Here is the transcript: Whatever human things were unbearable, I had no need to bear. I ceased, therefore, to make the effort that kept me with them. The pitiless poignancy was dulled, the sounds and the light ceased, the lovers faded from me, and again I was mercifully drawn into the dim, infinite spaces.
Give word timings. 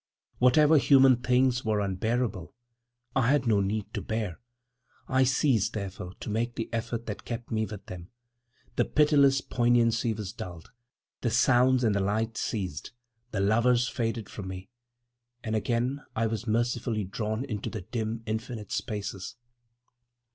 Whatever 0.39 0.79
human 0.79 1.17
things 1.17 1.63
were 1.63 1.79
unbearable, 1.79 2.55
I 3.15 3.29
had 3.29 3.45
no 3.45 3.59
need 3.59 3.93
to 3.93 4.01
bear. 4.01 4.39
I 5.07 5.23
ceased, 5.23 5.73
therefore, 5.73 6.13
to 6.21 6.29
make 6.31 6.55
the 6.55 6.71
effort 6.73 7.05
that 7.05 7.23
kept 7.23 7.51
me 7.51 7.67
with 7.67 7.85
them. 7.85 8.09
The 8.77 8.85
pitiless 8.85 9.41
poignancy 9.41 10.11
was 10.13 10.33
dulled, 10.33 10.71
the 11.21 11.29
sounds 11.29 11.83
and 11.83 11.93
the 11.93 11.99
light 11.99 12.35
ceased, 12.35 12.93
the 13.29 13.41
lovers 13.41 13.87
faded 13.89 14.27
from 14.27 14.47
me, 14.47 14.71
and 15.43 15.55
again 15.55 16.01
I 16.15 16.25
was 16.25 16.47
mercifully 16.47 17.03
drawn 17.03 17.45
into 17.45 17.69
the 17.69 17.81
dim, 17.81 18.23
infinite 18.25 18.71
spaces. 18.71 19.35